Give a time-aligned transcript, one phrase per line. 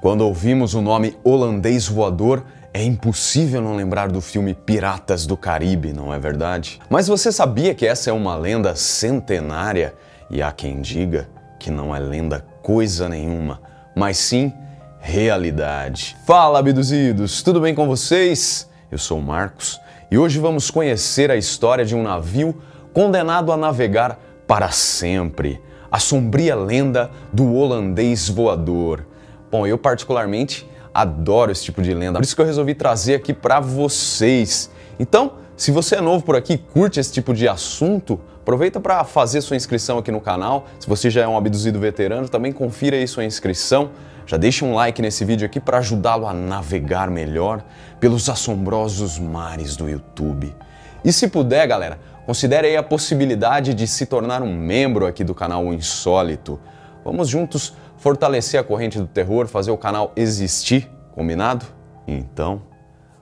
[0.00, 5.92] Quando ouvimos o nome holandês voador, é impossível não lembrar do filme Piratas do Caribe,
[5.92, 6.78] não é verdade?
[6.88, 9.92] Mas você sabia que essa é uma lenda centenária?
[10.30, 13.60] E há quem diga que não é lenda coisa nenhuma,
[13.96, 14.52] mas sim
[15.00, 16.16] realidade.
[16.24, 17.42] Fala, abduzidos!
[17.42, 18.70] Tudo bem com vocês?
[18.92, 19.80] Eu sou o Marcos
[20.12, 22.54] e hoje vamos conhecer a história de um navio
[22.94, 25.60] condenado a navegar para sempre.
[25.90, 29.04] A sombria lenda do holandês voador.
[29.50, 33.32] Bom, eu particularmente adoro esse tipo de lenda, por isso que eu resolvi trazer aqui
[33.32, 34.70] para vocês.
[34.98, 39.40] Então, se você é novo por aqui curte esse tipo de assunto, aproveita para fazer
[39.40, 40.66] sua inscrição aqui no canal.
[40.78, 43.90] Se você já é um abduzido veterano, também confira aí sua inscrição.
[44.26, 47.64] Já deixa um like nesse vídeo aqui para ajudá-lo a navegar melhor
[47.98, 50.54] pelos assombrosos mares do YouTube.
[51.02, 55.34] E se puder, galera, considere aí a possibilidade de se tornar um membro aqui do
[55.34, 56.60] canal Insólito.
[57.04, 61.66] Vamos juntos fortalecer a corrente do terror, fazer o canal existir, combinado?
[62.06, 62.62] Então,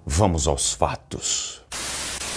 [0.04, 1.62] vamos aos fatos.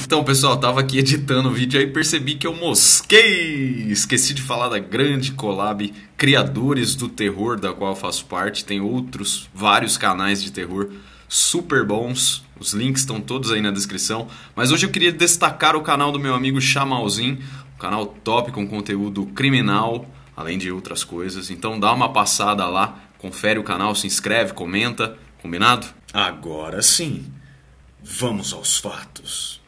[0.01, 3.85] Então, pessoal, tava aqui editando o vídeo e percebi que eu mosquei!
[3.89, 8.65] Esqueci de falar da grande collab Criadores do Terror, da qual eu faço parte.
[8.65, 10.89] Tem outros, vários canais de terror
[11.27, 12.43] super bons.
[12.59, 14.27] Os links estão todos aí na descrição.
[14.55, 17.37] Mas hoje eu queria destacar o canal do meu amigo Chamalzinho,
[17.75, 20.05] um canal top com conteúdo criminal,
[20.39, 21.51] além de outras coisas.
[21.51, 25.85] Então dá uma passada lá, confere o canal, se inscreve, comenta, combinado?
[26.13, 27.25] Agora sim,
[28.01, 29.61] vamos aos fatos.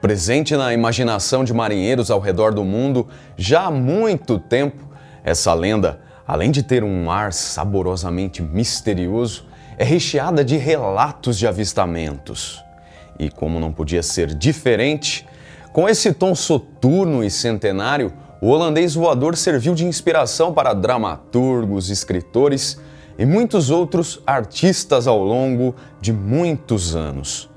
[0.00, 4.88] Presente na imaginação de marinheiros ao redor do mundo já há muito tempo,
[5.22, 9.49] essa lenda, além de ter um ar saborosamente misterioso,
[9.80, 12.62] é recheada de relatos de avistamentos.
[13.18, 15.26] E como não podia ser diferente,
[15.72, 22.78] com esse tom soturno e centenário, o holandês voador serviu de inspiração para dramaturgos, escritores
[23.18, 27.48] e muitos outros artistas ao longo de muitos anos.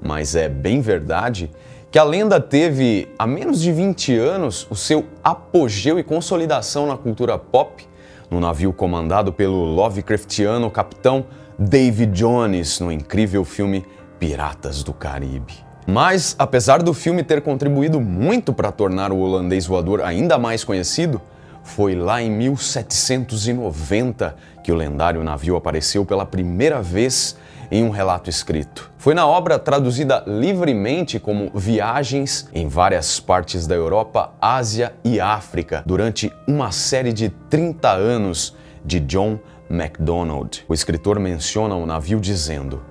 [0.00, 1.50] Mas é bem verdade
[1.90, 6.96] que a lenda teve, há menos de 20 anos, o seu apogeu e consolidação na
[6.96, 7.88] cultura pop
[8.30, 11.26] no navio comandado pelo Lovecraftiano capitão
[11.62, 13.86] David Jones no incrível filme
[14.18, 15.54] Piratas do Caribe.
[15.86, 21.22] Mas, apesar do filme ter contribuído muito para tornar o holandês voador ainda mais conhecido,
[21.62, 24.34] foi lá em 1790
[24.64, 27.36] que o lendário navio apareceu pela primeira vez
[27.70, 28.90] em um relato escrito.
[28.98, 35.84] Foi na obra traduzida livremente como Viagens em várias partes da Europa, Ásia e África
[35.86, 39.38] durante uma série de 30 anos de John
[39.72, 40.64] MacDonald.
[40.68, 42.82] O escritor menciona o navio dizendo: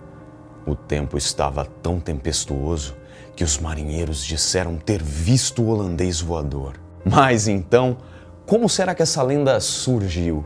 [0.65, 2.95] O tempo estava tão tempestuoso
[3.35, 6.73] que os marinheiros disseram ter visto o holandês voador.
[7.05, 7.97] Mas então,
[8.47, 10.43] como será que essa lenda surgiu?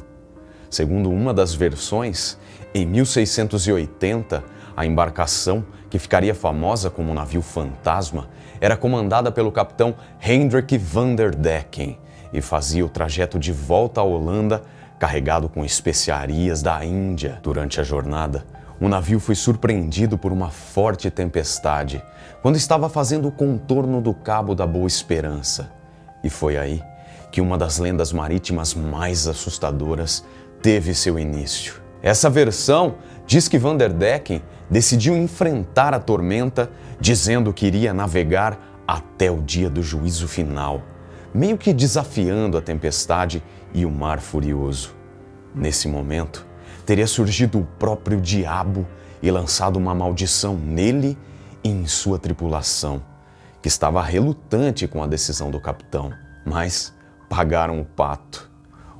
[0.69, 2.37] Segundo uma das versões,
[2.73, 4.43] em 1680,
[4.75, 8.27] a embarcação, que ficaria famosa como navio fantasma,
[8.59, 11.97] era comandada pelo capitão Hendrik van der Decken
[12.33, 14.63] e fazia o trajeto de volta à Holanda
[14.99, 17.39] carregado com especiarias da Índia.
[17.41, 18.45] Durante a jornada,
[18.79, 22.03] o navio foi surpreendido por uma forte tempestade
[22.41, 25.71] quando estava fazendo o contorno do Cabo da Boa Esperança.
[26.23, 26.83] E foi aí
[27.31, 30.23] que uma das lendas marítimas mais assustadoras
[30.61, 31.81] teve seu início.
[32.01, 32.95] Essa versão
[33.25, 36.69] diz que Vanderdecken decidiu enfrentar a tormenta,
[36.99, 40.81] dizendo que iria navegar até o dia do juízo final,
[41.35, 44.95] meio que desafiando a tempestade e o mar furioso.
[45.53, 46.47] Nesse momento,
[46.85, 48.87] teria surgido o próprio diabo
[49.21, 51.17] e lançado uma maldição nele
[51.61, 53.03] e em sua tripulação,
[53.61, 56.13] que estava relutante com a decisão do capitão,
[56.45, 56.93] mas
[57.29, 58.49] pagaram o pato.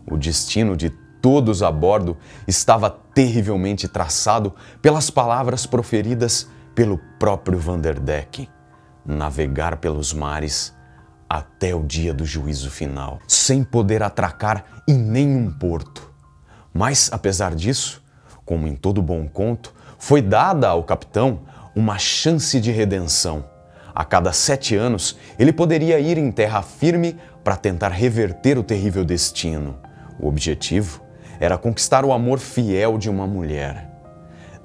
[0.06, 0.90] O destino de
[1.22, 8.50] todos a bordo estava terrivelmente traçado pelas palavras proferidas pelo próprio Vanderdecken:
[9.06, 10.75] navegar pelos mares
[11.36, 16.10] até o dia do juízo final, sem poder atracar em nenhum porto.
[16.74, 18.02] Mas, apesar disso,
[18.46, 21.42] como em todo bom conto, foi dada ao capitão
[21.76, 23.44] uma chance de redenção.
[23.94, 29.04] A cada sete anos, ele poderia ir em terra firme para tentar reverter o terrível
[29.04, 29.78] destino.
[30.18, 31.02] O objetivo
[31.40, 33.90] era conquistar o amor fiel de uma mulher.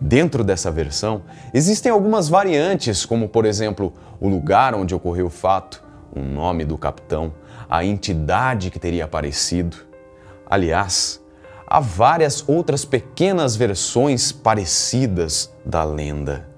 [0.00, 1.22] Dentro dessa versão,
[1.52, 6.76] existem algumas variantes, como por exemplo, o lugar onde ocorreu o fato, o nome do
[6.76, 7.32] capitão,
[7.68, 9.76] a entidade que teria aparecido.
[10.46, 11.20] Aliás,
[11.66, 16.48] há várias outras pequenas versões parecidas da lenda.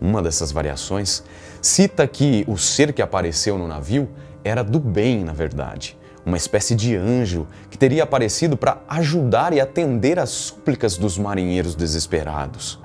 [0.00, 1.22] Uma dessas variações
[1.60, 4.08] cita que o ser que apareceu no navio
[4.44, 9.60] era do bem, na verdade, uma espécie de anjo que teria aparecido para ajudar e
[9.60, 12.80] atender às súplicas dos marinheiros desesperados.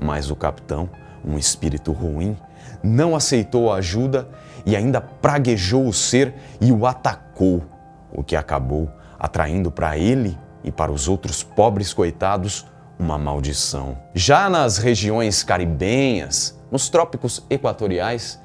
[0.00, 0.88] Mas o capitão,
[1.24, 2.36] um espírito ruim,
[2.82, 4.28] não aceitou a ajuda
[4.64, 7.64] e ainda praguejou o ser e o atacou,
[8.12, 12.66] o que acabou atraindo para ele e para os outros pobres coitados
[12.98, 13.96] uma maldição.
[14.14, 18.38] Já nas regiões caribenhas, nos trópicos equatoriais,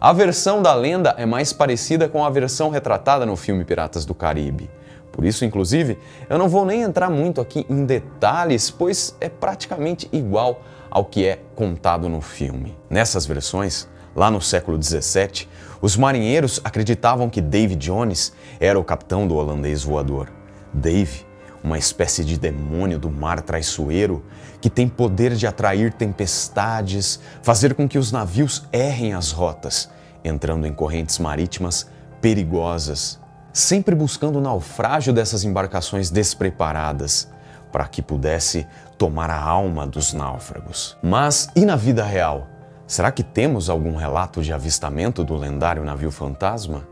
[0.00, 4.14] a versão da lenda é mais parecida com a versão retratada no filme Piratas do
[4.14, 4.68] Caribe.
[5.12, 5.98] Por isso, inclusive,
[6.28, 11.24] eu não vou nem entrar muito aqui em detalhes, pois é praticamente igual ao que
[11.24, 12.76] é contado no filme.
[12.90, 15.48] Nessas versões, lá no século 17,
[15.80, 20.30] os marinheiros acreditavam que Dave Jones era o capitão do holandês voador.
[20.70, 21.24] Dave,
[21.64, 24.22] uma espécie de demônio do mar traiçoeiro
[24.60, 29.88] que tem poder de atrair tempestades, fazer com que os navios errem as rotas,
[30.22, 31.86] entrando em correntes marítimas
[32.20, 33.18] perigosas,
[33.50, 37.28] sempre buscando o naufrágio dessas embarcações despreparadas,
[37.72, 38.66] para que pudesse
[39.02, 40.96] tomar a alma dos náufragos.
[41.02, 42.46] Mas e na vida real?
[42.86, 46.86] Será que temos algum relato de avistamento do lendário navio fantasma?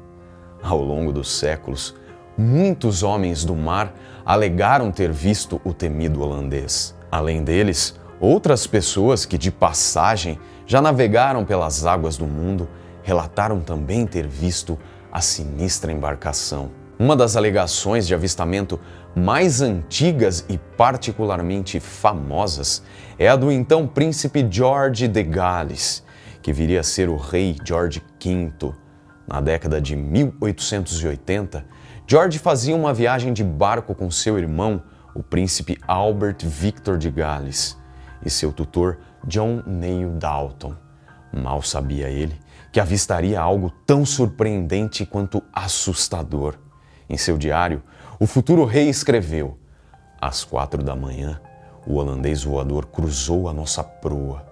[0.60, 1.94] Ao longo dos séculos,
[2.36, 3.94] muitos homens do mar
[4.26, 6.96] alegaram ter visto o temido holandês.
[7.12, 10.36] Além deles, outras pessoas que de passagem
[10.66, 12.68] já navegaram pelas águas do mundo
[13.04, 14.76] relataram também ter visto
[15.12, 16.72] a sinistra embarcação.
[17.00, 18.78] Uma das alegações de avistamento
[19.16, 22.82] mais antigas e particularmente famosas
[23.18, 26.04] é a do então príncipe George de Gales,
[26.42, 28.74] que viria a ser o rei George V.
[29.26, 31.64] Na década de 1880,
[32.06, 34.82] George fazia uma viagem de barco com seu irmão,
[35.14, 37.78] o príncipe Albert Victor de Gales,
[38.22, 40.74] e seu tutor John Neil Dalton.
[41.32, 42.38] Mal sabia ele
[42.70, 46.58] que avistaria algo tão surpreendente quanto assustador.
[47.10, 47.82] Em seu diário,
[48.20, 49.58] o futuro rei escreveu:
[50.20, 51.40] Às quatro da manhã,
[51.84, 54.46] o holandês voador cruzou a nossa proa.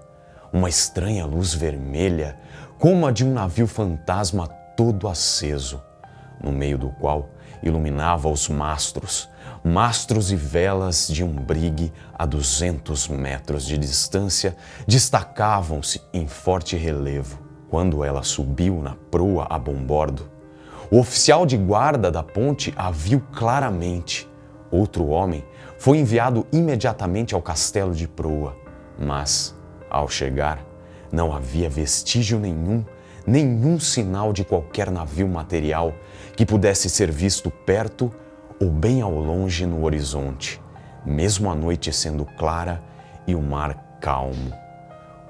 [0.53, 2.37] Uma estranha luz vermelha,
[2.77, 5.81] como a de um navio fantasma todo aceso,
[6.43, 7.29] no meio do qual
[7.63, 9.29] iluminava os mastros,
[9.63, 14.57] mastros e velas de um brigue a 200 metros de distância
[14.87, 17.39] destacavam-se em forte relevo.
[17.69, 20.38] Quando ela subiu na proa a bombordo,
[20.91, 24.29] o oficial de guarda da ponte a viu claramente.
[24.71, 25.45] Outro homem
[25.79, 28.57] foi enviado imediatamente ao castelo de proa,
[28.99, 29.55] mas,
[29.91, 30.65] ao chegar,
[31.13, 32.85] não havia vestígio nenhum,
[33.27, 35.93] nenhum sinal de qualquer navio material
[36.37, 38.13] que pudesse ser visto perto
[38.61, 40.61] ou bem ao longe no horizonte,
[41.05, 42.83] mesmo a noite sendo clara
[43.27, 44.53] e o mar calmo.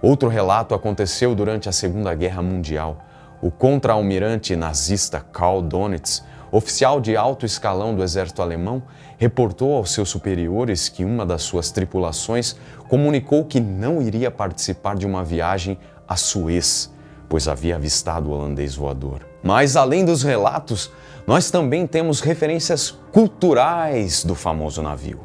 [0.00, 3.04] Outro relato aconteceu durante a Segunda Guerra Mundial.
[3.40, 8.82] O contra-almirante nazista Karl Donitz, oficial de alto escalão do exército alemão,
[9.16, 12.56] reportou aos seus superiores que uma das suas tripulações
[12.88, 16.92] comunicou que não iria participar de uma viagem a Suez,
[17.28, 19.24] pois havia avistado o holandês voador.
[19.40, 20.90] Mas além dos relatos,
[21.24, 25.20] nós também temos referências culturais do famoso navio,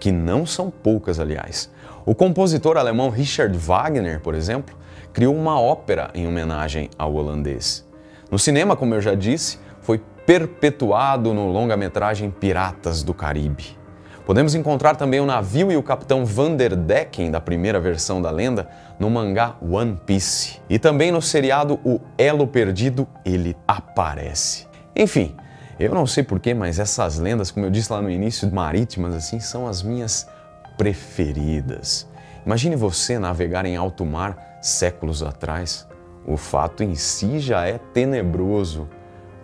[0.00, 1.70] que não são poucas, aliás.
[2.04, 4.76] O compositor alemão Richard Wagner, por exemplo,
[5.12, 7.86] criou uma ópera em homenagem ao holandês.
[8.28, 13.78] No cinema, como eu já disse, foi perpetuado no longa-metragem Piratas do Caribe.
[14.26, 18.68] Podemos encontrar também o navio e o capitão Vanderdecken da primeira versão da lenda
[18.98, 20.60] no mangá One Piece.
[20.68, 24.66] E também no seriado O Elo Perdido, ele aparece.
[24.96, 25.36] Enfim,
[25.78, 29.38] eu não sei porquê, mas essas lendas, como eu disse lá no início, marítimas assim,
[29.38, 30.28] são as minhas
[30.82, 32.08] preferidas.
[32.44, 35.86] Imagine você navegar em alto mar séculos atrás.
[36.26, 38.88] O fato em si já é tenebroso.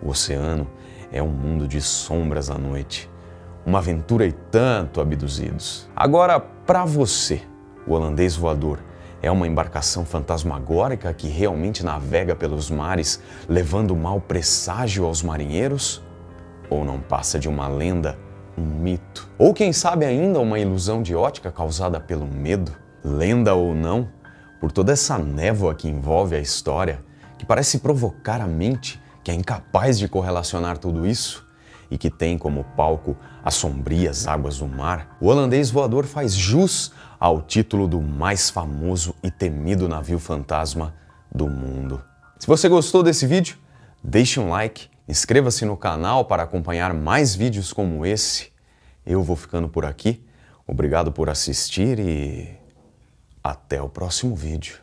[0.03, 0.67] O oceano
[1.13, 3.09] é um mundo de sombras à noite.
[3.65, 5.89] Uma aventura e tanto abduzidos.
[5.95, 7.41] Agora, para você,
[7.87, 8.79] o holandês voador
[9.21, 16.03] é uma embarcação fantasmagórica que realmente navega pelos mares, levando mau presságio aos marinheiros?
[16.69, 18.17] Ou não passa de uma lenda
[18.59, 19.29] um mito.
[19.37, 22.71] Ou quem sabe ainda uma ilusão de ótica causada pelo medo,
[23.03, 24.09] lenda ou não,
[24.59, 27.03] por toda essa névoa que envolve a história,
[27.37, 31.45] que parece provocar a mente que é incapaz de correlacionar tudo isso
[31.91, 36.91] e que tem como palco as sombrias águas do mar, o holandês voador faz jus
[37.19, 40.93] ao título do mais famoso e temido navio fantasma
[41.33, 42.01] do mundo.
[42.37, 43.57] Se você gostou desse vídeo,
[44.03, 48.51] deixe um like Inscreva-se no canal para acompanhar mais vídeos como esse.
[49.03, 50.23] Eu vou ficando por aqui.
[50.67, 52.55] Obrigado por assistir e
[53.43, 54.77] até o próximo vídeo.